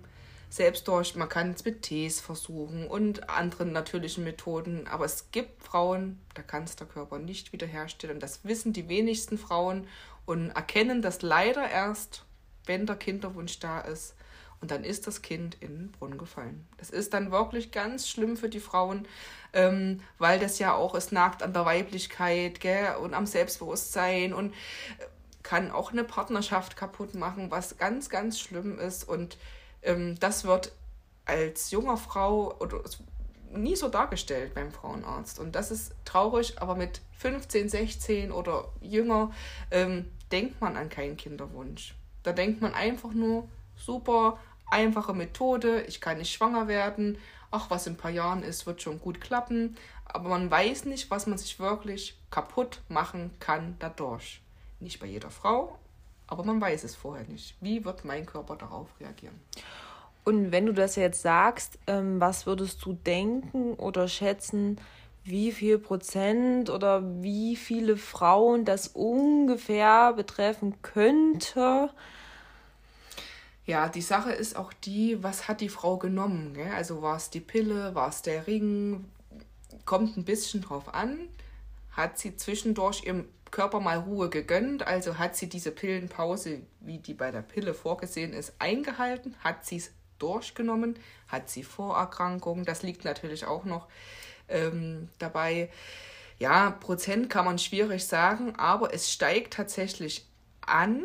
[0.49, 5.61] selbst durch, man kann es mit Tees versuchen und anderen natürlichen Methoden, aber es gibt
[5.61, 8.19] Frauen, da kann es der Körper nicht wiederherstellen.
[8.19, 9.87] Das wissen die wenigsten Frauen
[10.27, 12.23] und erkennen das leider erst,
[12.65, 14.13] wenn der Kinderwunsch da ist.
[14.59, 16.67] Und dann ist das Kind in den Brunnen gefallen.
[16.77, 19.07] Das ist dann wirklich ganz schlimm für die Frauen,
[19.53, 24.51] ähm, weil das ja auch, es nagt an der Weiblichkeit gell, und am Selbstbewusstsein und
[24.53, 25.05] äh,
[25.43, 29.07] kann auch eine Partnerschaft kaputt machen, was ganz, ganz schlimm ist.
[29.07, 29.37] Und
[29.83, 30.73] ähm, das wird
[31.25, 32.81] als junger Frau oder
[33.51, 35.39] nie so dargestellt beim Frauenarzt.
[35.39, 39.31] Und das ist traurig, aber mit 15, 16 oder jünger
[39.71, 41.95] ähm, denkt man an keinen Kinderwunsch.
[42.23, 47.17] Da denkt man einfach nur, super, einfache Methode, ich kann nicht schwanger werden,
[47.51, 49.77] ach, was in ein paar Jahren ist, wird schon gut klappen.
[50.05, 54.41] Aber man weiß nicht, was man sich wirklich kaputt machen kann dadurch.
[54.79, 55.77] Nicht bei jeder Frau,
[56.27, 57.55] aber man weiß es vorher nicht.
[57.61, 59.39] Wie wird mein Körper darauf reagieren?
[60.23, 64.79] Und wenn du das jetzt sagst, ähm, was würdest du denken oder schätzen,
[65.27, 71.89] wie viel Prozent oder wie viele Frauen das ungefähr betreffen könnte?
[73.65, 76.53] Ja, die Sache ist auch die, was hat die Frau genommen?
[76.53, 76.71] Gell?
[76.73, 79.03] Also war es die Pille, war es der Ring?
[79.83, 81.19] Kommt ein bisschen drauf an.
[81.91, 84.87] Hat sie zwischendurch ihrem Körper mal Ruhe gegönnt?
[84.87, 89.35] Also hat sie diese Pillenpause, wie die bei der Pille vorgesehen ist, eingehalten?
[89.43, 90.97] Hat sie es durchgenommen?
[91.27, 92.63] Hat sie Vorerkrankungen?
[92.63, 93.87] Das liegt natürlich auch noch
[94.49, 95.69] ähm, dabei.
[96.39, 100.25] Ja, Prozent kann man schwierig sagen, aber es steigt tatsächlich
[100.61, 101.03] an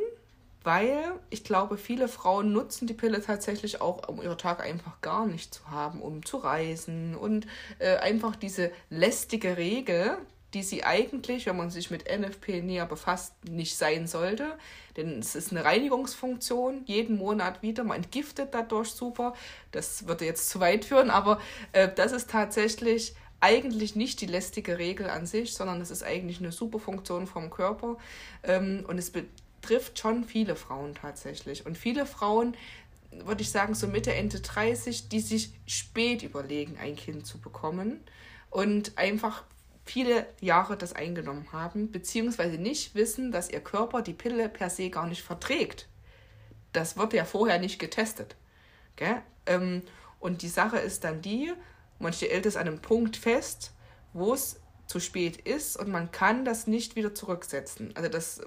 [0.65, 5.27] weil ich glaube, viele Frauen nutzen die Pille tatsächlich auch, um ihre Tag einfach gar
[5.27, 7.47] nicht zu haben, um zu reisen und
[7.79, 10.19] äh, einfach diese lästige Regel,
[10.55, 14.59] die sie eigentlich, wenn man sich mit NFP näher befasst, nicht sein sollte.
[14.99, 17.85] Denn es ist eine Reinigungsfunktion, jeden Monat wieder.
[17.85, 19.33] Man entgiftet dadurch super.
[19.71, 21.41] Das würde jetzt zu weit führen, aber
[21.73, 26.39] äh, das ist tatsächlich eigentlich nicht die lästige Regel an sich, sondern es ist eigentlich
[26.39, 27.99] eine super Funktion vom Körper.
[28.45, 29.11] Ähm, und es
[29.61, 31.67] trifft schon viele Frauen tatsächlich.
[31.67, 32.57] Und viele Frauen,
[33.11, 38.01] würde ich sagen, so Mitte, Ende 30, die sich spät überlegen, ein Kind zu bekommen
[38.49, 39.43] und einfach
[39.85, 44.89] viele Jahre das eingenommen haben, beziehungsweise nicht wissen, dass ihr Körper die Pille per se
[44.89, 45.89] gar nicht verträgt.
[46.73, 48.37] Das wird ja vorher nicht getestet.
[48.95, 49.21] Gell?
[49.47, 49.83] Ähm,
[50.21, 51.53] und die Sache ist dann die,
[52.03, 53.73] man stellt es an einem Punkt fest,
[54.13, 57.97] wo es zu spät ist und man kann das nicht wieder zurücksetzen.
[57.97, 58.41] Also das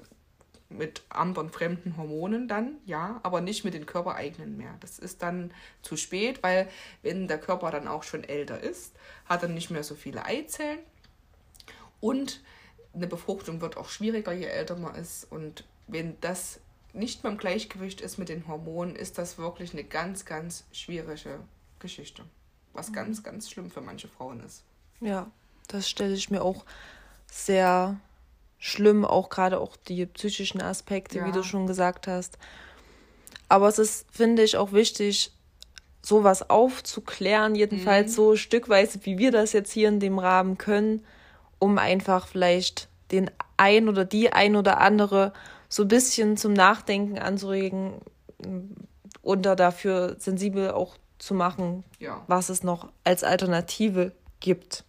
[0.70, 4.76] mit anderen fremden Hormonen dann, ja, aber nicht mit den körpereigenen mehr.
[4.80, 6.68] Das ist dann zu spät, weil
[7.02, 8.94] wenn der Körper dann auch schon älter ist,
[9.26, 10.80] hat er nicht mehr so viele Eizellen
[12.00, 12.42] und
[12.94, 15.32] eine Befruchtung wird auch schwieriger, je älter man ist.
[15.32, 16.60] Und wenn das
[16.94, 21.40] nicht mehr im Gleichgewicht ist mit den Hormonen, ist das wirklich eine ganz, ganz schwierige
[21.80, 22.24] Geschichte.
[22.76, 22.94] Was mhm.
[22.94, 24.64] ganz, ganz schlimm für manche Frauen ist.
[25.02, 25.32] Ja,
[25.68, 26.66] das stelle ich mir auch
[27.32, 28.00] sehr
[28.60, 31.28] schlimm, auch gerade auch die psychischen Aspekte, ja.
[31.28, 32.38] wie du schon gesagt hast.
[33.50, 35.32] Aber es ist, finde ich, auch wichtig,
[36.02, 38.16] sowas aufzuklären, jedenfalls mhm.
[38.16, 41.04] so stückweise, wie wir das jetzt hier in dem Rahmen können,
[41.60, 45.34] um einfach vielleicht den ein oder die ein oder andere
[45.70, 47.94] so ein bisschen zum Nachdenken anzuregen
[49.22, 52.24] und da dafür sensibel auch zu machen, ja.
[52.28, 54.84] was es noch als Alternative gibt.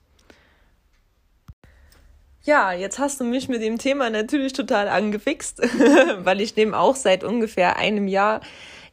[2.42, 5.60] Ja, jetzt hast du mich mit dem Thema natürlich total angefixt,
[6.18, 8.40] weil ich nehme auch seit ungefähr einem Jahr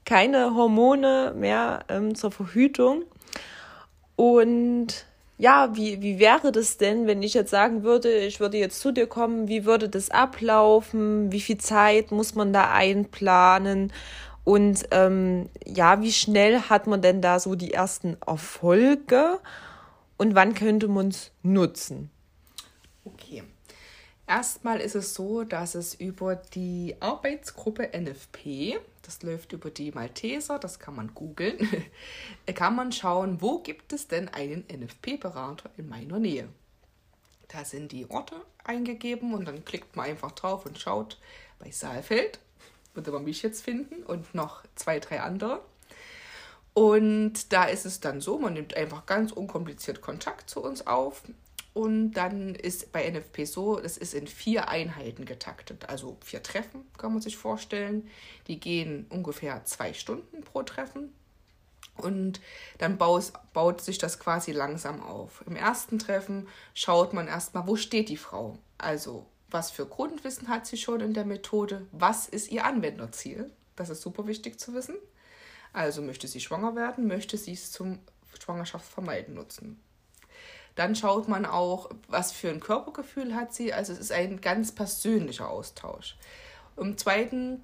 [0.06, 3.04] keine Hormone mehr ähm, zur Verhütung.
[4.16, 5.06] Und
[5.38, 8.92] ja, wie, wie wäre das denn, wenn ich jetzt sagen würde, ich würde jetzt zu
[8.92, 11.32] dir kommen, wie würde das ablaufen?
[11.32, 13.92] Wie viel Zeit muss man da einplanen?
[14.44, 19.40] Und ähm, ja, wie schnell hat man denn da so die ersten Erfolge?
[20.18, 22.10] Und wann könnte man es nutzen?
[23.06, 23.44] Okay.
[24.26, 30.60] Erstmal ist es so, dass es über die Arbeitsgruppe NFP, das läuft über die Malteser,
[30.60, 31.58] das kann man googeln,
[32.56, 36.48] kann man schauen, wo gibt es denn einen NFP-Berater in meiner Nähe.
[37.50, 41.20] Da sind die Orte eingegeben und dann klickt man einfach drauf und schaut
[41.60, 42.40] bei Saalfeld,
[42.94, 45.62] würde man mich jetzt finden und noch zwei, drei andere.
[46.74, 51.24] Und da ist es dann so, man nimmt einfach ganz unkompliziert Kontakt zu uns auf.
[51.74, 56.86] Und dann ist bei NFP so, es ist in vier Einheiten getaktet, also vier Treffen
[56.98, 58.10] kann man sich vorstellen.
[58.48, 61.14] Die gehen ungefähr zwei Stunden pro Treffen.
[61.98, 62.42] Und
[62.80, 65.44] dann baut, sich das quasi langsam auf.
[65.46, 68.58] Im ersten Treffen schaut man erstmal, wo steht die Frau?
[68.80, 71.88] Also, was für Grundwissen hat sie schon in der Methode?
[71.92, 73.52] Was ist ihr Anwenderziel?
[73.76, 74.96] Das ist super wichtig zu wissen.
[75.72, 77.08] Also, möchte sie schwanger werden?
[77.08, 78.00] Möchte sie es zum
[78.40, 79.82] Schwangerschaftsvermeiden nutzen?
[80.76, 83.74] Dann schaut man auch, was für ein Körpergefühl hat sie.
[83.74, 86.18] Also es ist ein ganz persönlicher Austausch.
[86.78, 87.62] Im zweiten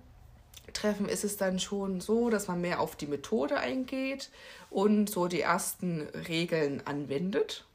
[0.73, 4.29] Treffen ist es dann schon so, dass man mehr auf die Methode eingeht
[4.69, 7.65] und so die ersten Regeln anwendet.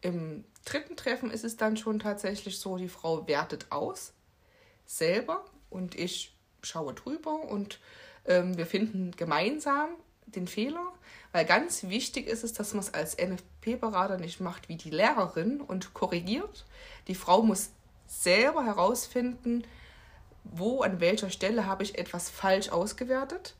[0.00, 4.12] Im dritten Treffen ist es dann schon tatsächlich so, die Frau wertet aus
[4.86, 7.80] selber und ich schaue drüber und
[8.26, 9.90] ähm, wir finden gemeinsam
[10.26, 10.92] den Fehler,
[11.32, 15.60] weil ganz wichtig ist es, dass man es als NFP-Berater nicht macht wie die Lehrerin
[15.60, 16.66] und korrigiert.
[17.06, 17.70] Die Frau muss
[18.06, 19.64] selber herausfinden,
[20.44, 23.54] wo, an welcher Stelle habe ich etwas falsch ausgewertet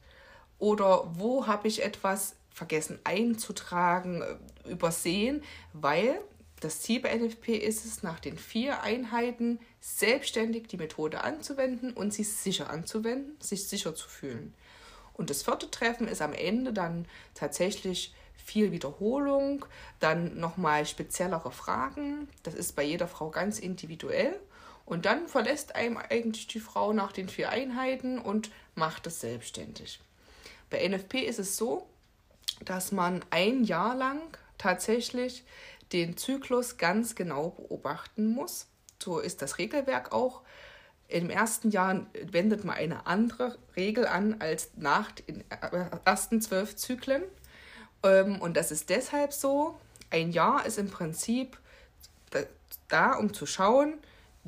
[0.59, 5.43] oder wo habe ich etwas vergessen einzutragen, äh, übersehen,
[5.73, 6.21] weil
[6.61, 12.13] das Ziel bei NFP ist es, nach den vier Einheiten selbstständig die Methode anzuwenden und
[12.13, 14.55] sie sicher anzuwenden, sich sicher zu fühlen.
[15.15, 19.67] Und das vierte Treffen ist am Ende dann tatsächlich viel Wiederholung,
[20.01, 22.29] dann nochmal speziellere Fragen.
[22.43, 24.39] Das ist bei jeder Frau ganz individuell.
[24.85, 30.01] Und dann verlässt einem eigentlich die Frau nach den vier Einheiten und macht es selbstständig.
[30.71, 31.87] Bei NFP ist es so,
[32.65, 34.21] dass man ein Jahr lang
[34.59, 35.45] tatsächlich
[35.93, 38.67] den Zyklus ganz genau beobachten muss.
[39.03, 40.43] So ist das Regelwerk auch.
[41.09, 45.43] Im ersten Jahr wendet man eine andere Regel an als nach den
[46.05, 47.23] ersten zwölf Zyklen.
[48.03, 49.79] Ähm, und das ist deshalb so.
[50.11, 51.59] Ein Jahr ist im Prinzip
[52.89, 53.95] da, um zu schauen,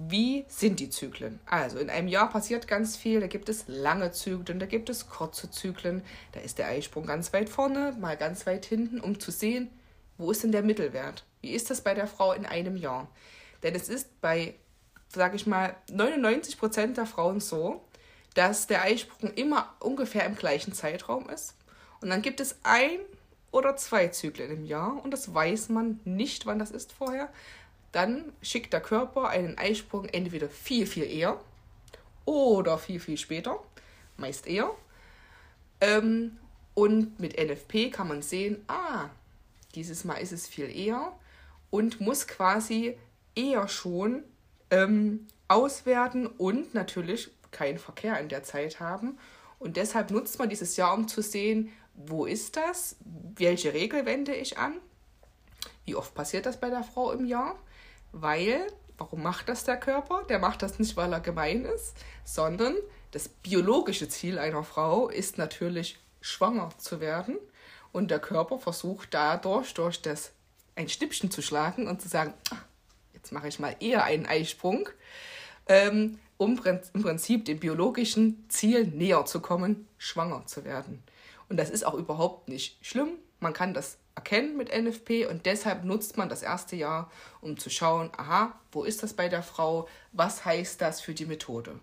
[0.09, 1.41] wie sind die Zyklen?
[1.47, 5.11] Also in einem Jahr passiert ganz viel, da gibt es lange Zyklen, da gibt es
[5.11, 9.31] kurze Zyklen, da ist der Eisprung ganz weit vorne, mal ganz weit hinten, um zu
[9.31, 9.69] sehen,
[10.17, 11.25] wo ist denn der Mittelwert?
[11.43, 13.09] Wie ist das bei der Frau in einem Jahr?
[13.63, 14.55] Denn es ist bei,
[15.13, 17.85] sage ich mal, 99 Prozent der Frauen so,
[18.35, 21.57] dass der Eisprung immer ungefähr im gleichen Zeitraum ist.
[22.01, 23.01] Und dann gibt es ein
[23.51, 27.29] oder zwei Zyklen im Jahr und das weiß man nicht, wann das ist vorher
[27.93, 31.41] dann schickt der Körper einen Eisprung entweder viel, viel eher
[32.25, 33.59] oder viel, viel später,
[34.17, 34.71] meist eher.
[35.81, 36.39] Ähm,
[36.75, 39.09] und mit NFP kann man sehen, ah,
[39.75, 41.13] dieses Mal ist es viel eher
[41.71, 42.97] und muss quasi
[43.35, 44.23] eher schon
[44.71, 49.19] ähm, auswerten und natürlich keinen Verkehr in der Zeit haben.
[49.59, 52.97] Und deshalb nutzt man dieses Jahr, um zu sehen, wo ist das,
[53.35, 54.75] welche Regel wende ich an,
[55.85, 57.59] wie oft passiert das bei der Frau im Jahr
[58.13, 58.67] weil,
[58.99, 60.25] warum macht das der Körper?
[60.29, 61.95] Der macht das nicht, weil er gemein ist,
[62.25, 62.75] sondern
[63.11, 67.39] das biologische Ziel einer Frau ist natürlich, schwanger zu werden.
[67.93, 70.33] Und der Körper versucht dadurch, durch das
[70.77, 72.57] ein Schnippchen zu schlagen und zu sagen, ah,
[73.15, 74.89] jetzt mache ich mal eher einen Eisprung,
[75.67, 76.61] ähm, um
[76.95, 81.03] im Prinzip dem biologischen Ziel näher zu kommen, schwanger zu werden.
[81.49, 83.11] Und das ist auch überhaupt nicht schlimm.
[83.41, 87.71] Man kann das erkennen mit NFP und deshalb nutzt man das erste Jahr, um zu
[87.71, 91.79] schauen, aha, wo ist das bei der Frau, was heißt das für die Methode.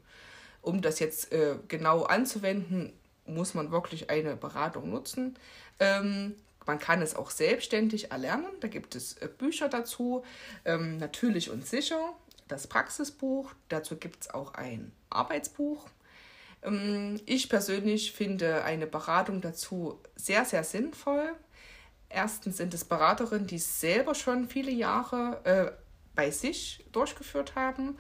[0.62, 2.94] Um das jetzt äh, genau anzuwenden,
[3.26, 5.38] muss man wirklich eine Beratung nutzen.
[5.80, 6.36] Ähm,
[6.66, 10.24] man kann es auch selbstständig erlernen, da gibt es äh, Bücher dazu,
[10.66, 12.14] ähm, natürlich und sicher,
[12.48, 15.88] das Praxisbuch, dazu gibt es auch ein Arbeitsbuch.
[16.64, 21.34] Ähm, ich persönlich finde eine Beratung dazu sehr, sehr sinnvoll,
[22.10, 25.72] Erstens sind es Beraterinnen, die selber schon viele Jahre äh,
[26.16, 27.98] bei sich durchgeführt haben,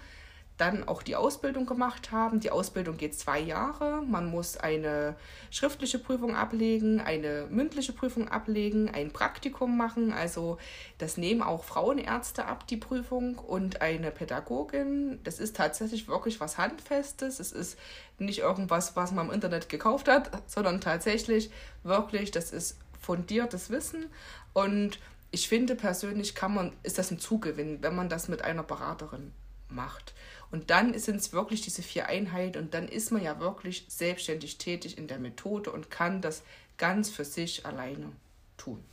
[0.57, 2.39] dann auch die Ausbildung gemacht haben.
[2.39, 4.01] Die Ausbildung geht zwei Jahre.
[4.01, 5.15] Man muss eine
[5.51, 10.11] schriftliche Prüfung ablegen, eine mündliche Prüfung ablegen, ein Praktikum machen.
[10.11, 10.57] Also
[10.97, 15.19] das nehmen auch Frauenärzte ab, die Prüfung und eine Pädagogin.
[15.23, 17.39] Das ist tatsächlich wirklich was Handfestes.
[17.39, 17.77] Es ist
[18.17, 21.51] nicht irgendwas, was man im Internet gekauft hat, sondern tatsächlich
[21.83, 24.07] wirklich, das ist fundiertes Wissen
[24.51, 24.99] und
[25.31, 29.31] ich finde persönlich kann man, ist das ein Zugewinn, wenn man das mit einer Beraterin
[29.69, 30.13] macht.
[30.51, 34.57] Und dann sind es wirklich diese vier Einheiten und dann ist man ja wirklich selbstständig
[34.57, 36.43] tätig in der Methode und kann das
[36.77, 38.11] ganz für sich alleine
[38.57, 38.83] tun.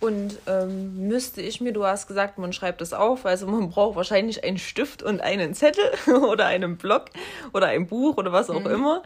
[0.00, 3.96] Und ähm, müsste ich mir, du hast gesagt, man schreibt es auf, also man braucht
[3.96, 5.84] wahrscheinlich einen Stift und einen Zettel
[6.22, 7.10] oder einen Block
[7.52, 8.70] oder ein Buch oder was auch mhm.
[8.70, 9.02] immer.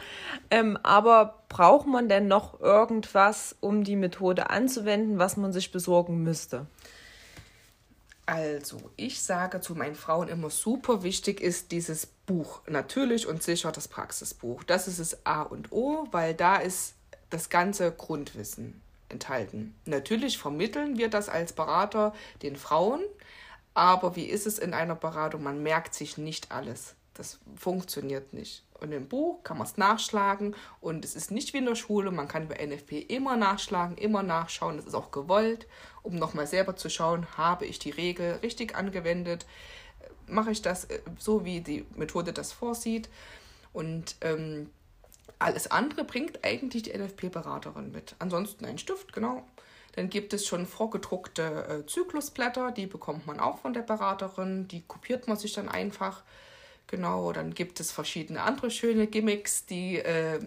[0.53, 6.23] Ähm, aber braucht man denn noch irgendwas, um die Methode anzuwenden, was man sich besorgen
[6.23, 6.67] müsste?
[8.27, 12.61] Also, ich sage zu meinen Frauen immer super wichtig ist dieses Buch.
[12.69, 14.63] Natürlich und sicher das Praxisbuch.
[14.63, 16.95] Das ist es A und O, weil da ist
[17.31, 19.75] das ganze Grundwissen enthalten.
[19.85, 23.03] Natürlich vermitteln wir das als Berater den Frauen,
[23.75, 25.43] aber wie ist es in einer Beratung?
[25.43, 26.95] Man merkt sich nicht alles.
[27.15, 28.65] Das funktioniert nicht.
[28.81, 32.11] Und im Buch kann man es nachschlagen und es ist nicht wie in der Schule.
[32.11, 34.77] Man kann über NFP immer nachschlagen, immer nachschauen.
[34.77, 35.67] Das ist auch gewollt,
[36.03, 39.47] um nochmal selber zu schauen, habe ich die Regel richtig angewendet?
[40.27, 43.09] Mache ich das äh, so, wie die Methode das vorsieht?
[43.73, 44.71] Und ähm,
[45.39, 48.15] alles andere bringt eigentlich die NFP-Beraterin mit.
[48.19, 49.45] Ansonsten ein Stift, genau.
[49.93, 54.83] Dann gibt es schon vorgedruckte äh, Zyklusblätter, die bekommt man auch von der Beraterin, die
[54.83, 56.23] kopiert man sich dann einfach.
[56.89, 60.41] Genau, dann gibt es verschiedene andere schöne Gimmicks, die äh,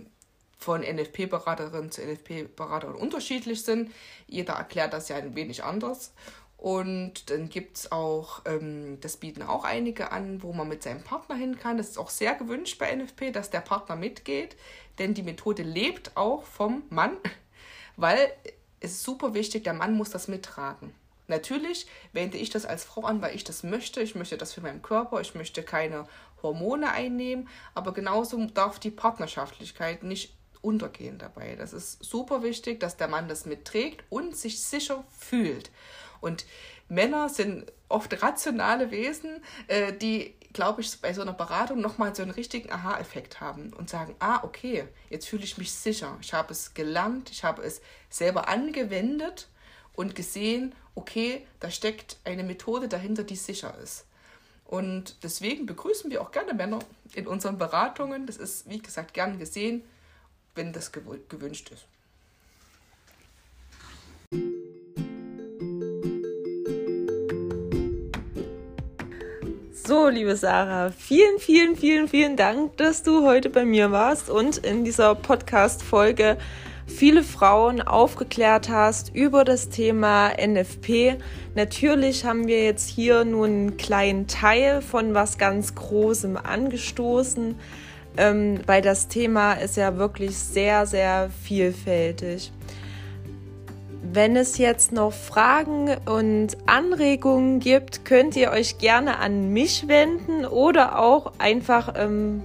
[0.57, 3.91] von NFP-Beraterin zu NFP-Beraterin unterschiedlich sind.
[4.27, 6.13] Jeder erklärt das ja ein wenig anders.
[6.57, 11.03] Und dann gibt es auch, ähm, das bieten auch einige an, wo man mit seinem
[11.03, 11.77] Partner hin kann.
[11.77, 14.57] Das ist auch sehr gewünscht bei NFP, dass der Partner mitgeht,
[14.97, 17.17] denn die Methode lebt auch vom Mann,
[17.95, 18.31] weil
[18.79, 20.93] es ist super wichtig, der Mann muss das mittragen.
[21.27, 24.01] Natürlich wende ich das als Frau an, weil ich das möchte.
[24.01, 25.19] Ich möchte das für meinen Körper.
[25.19, 26.07] Ich möchte keine
[26.41, 27.49] Hormone einnehmen.
[27.73, 31.55] Aber genauso darf die Partnerschaftlichkeit nicht untergehen dabei.
[31.55, 35.69] Das ist super wichtig, dass der Mann das mitträgt und sich sicher fühlt.
[36.21, 36.45] Und
[36.89, 42.23] Männer sind oft rationale Wesen, äh, die glaube ich, bei so einer Beratung nochmal so
[42.23, 46.17] einen richtigen Aha-Effekt haben und sagen, ah, okay, jetzt fühle ich mich sicher.
[46.19, 49.49] Ich habe es gelernt, ich habe es selber angewendet
[49.93, 54.05] und gesehen, okay, da steckt eine Methode dahinter, die sicher ist.
[54.65, 56.79] Und deswegen begrüßen wir auch gerne Männer
[57.13, 58.25] in unseren Beratungen.
[58.25, 59.83] Das ist, wie gesagt, gern gesehen,
[60.55, 61.85] wenn das gewünscht ist.
[69.87, 74.57] So, liebe Sarah, vielen, vielen, vielen, vielen Dank, dass du heute bei mir warst und
[74.57, 76.35] in dieser Podcast-Folge
[76.85, 81.15] viele Frauen aufgeklärt hast über das Thema NFP.
[81.55, 87.55] Natürlich haben wir jetzt hier nur einen kleinen Teil von was ganz Großem angestoßen,
[88.17, 92.51] ähm, weil das Thema ist ja wirklich sehr, sehr vielfältig.
[94.13, 100.45] Wenn es jetzt noch Fragen und Anregungen gibt, könnt ihr euch gerne an mich wenden
[100.45, 102.41] oder auch einfach, ähm,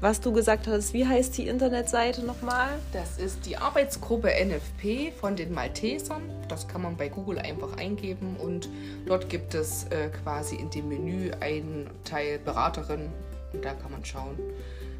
[0.00, 2.68] was du gesagt hast, wie heißt die Internetseite nochmal?
[2.92, 6.22] Das ist die Arbeitsgruppe NFP von den Maltesern.
[6.48, 8.68] Das kann man bei Google einfach eingeben und
[9.06, 13.08] dort gibt es äh, quasi in dem Menü einen Teil Beraterin
[13.54, 14.38] und da kann man schauen,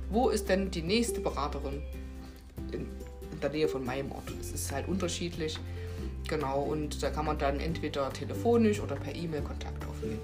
[0.09, 1.83] wo ist denn die nächste Beraterin
[2.73, 2.89] in,
[3.33, 4.33] in der Nähe von meinem Ort.
[4.41, 5.59] Es ist halt unterschiedlich.
[6.29, 10.21] Genau, und da kann man dann entweder telefonisch oder per E-Mail Kontakt aufnehmen.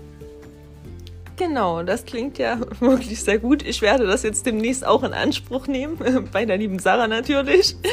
[1.37, 3.63] Genau, das klingt ja wirklich sehr gut.
[3.63, 5.99] Ich werde das jetzt demnächst auch in Anspruch nehmen,
[6.33, 7.77] bei der lieben Sarah natürlich.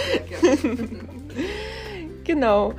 [2.26, 2.76] Genau.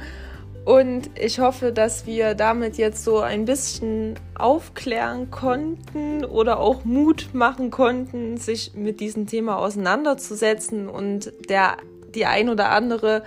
[0.64, 7.30] Und ich hoffe, dass wir damit jetzt so ein bisschen aufklären konnten oder auch Mut
[7.32, 11.78] machen konnten, sich mit diesem Thema auseinanderzusetzen und der
[12.14, 13.24] die ein oder andere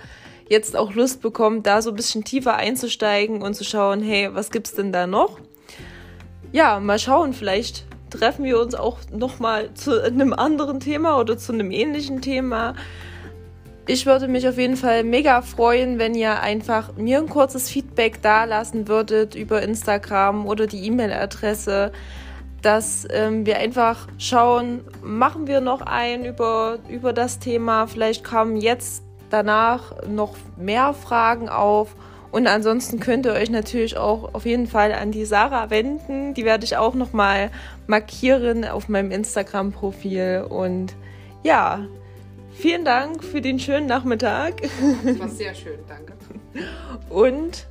[0.48, 4.50] jetzt auch Lust bekommt, da so ein bisschen tiefer einzusteigen und zu schauen, hey, was
[4.50, 5.38] gibt's denn da noch?
[6.52, 11.36] Ja, mal schauen, vielleicht treffen wir uns auch noch mal zu einem anderen Thema oder
[11.36, 12.74] zu einem ähnlichen Thema.
[13.86, 18.22] Ich würde mich auf jeden Fall mega freuen, wenn ihr einfach mir ein kurzes Feedback
[18.22, 21.92] da lassen würdet über Instagram oder die E-Mail-Adresse,
[22.62, 27.86] dass ähm, wir einfach schauen, machen wir noch ein über, über das Thema.
[27.86, 29.02] Vielleicht kommen jetzt
[29.34, 31.96] danach noch mehr Fragen auf.
[32.30, 36.34] Und ansonsten könnt ihr euch natürlich auch auf jeden Fall an die Sarah wenden.
[36.34, 37.50] Die werde ich auch nochmal
[37.86, 40.46] markieren auf meinem Instagram-Profil.
[40.48, 40.94] Und
[41.42, 41.86] ja,
[42.52, 44.62] vielen Dank für den schönen Nachmittag.
[45.04, 46.14] Das war sehr schön, danke.
[47.10, 47.66] Und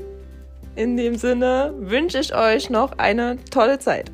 [0.75, 4.11] in dem Sinne wünsche ich euch noch eine tolle Zeit.